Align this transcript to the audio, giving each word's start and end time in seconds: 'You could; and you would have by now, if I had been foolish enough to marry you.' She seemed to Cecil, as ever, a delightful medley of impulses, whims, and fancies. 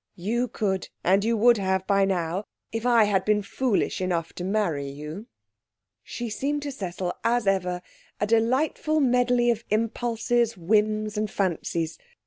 'You 0.15 0.47
could; 0.47 0.89
and 1.03 1.23
you 1.23 1.37
would 1.37 1.57
have 1.59 1.85
by 1.85 2.05
now, 2.05 2.45
if 2.71 2.87
I 2.87 3.03
had 3.03 3.23
been 3.23 3.43
foolish 3.43 4.01
enough 4.01 4.33
to 4.33 4.43
marry 4.43 4.89
you.' 4.89 5.27
She 6.01 6.27
seemed 6.27 6.63
to 6.63 6.71
Cecil, 6.71 7.13
as 7.23 7.45
ever, 7.45 7.83
a 8.19 8.25
delightful 8.25 8.99
medley 8.99 9.51
of 9.51 9.63
impulses, 9.69 10.57
whims, 10.57 11.19
and 11.19 11.29
fancies. 11.29 11.99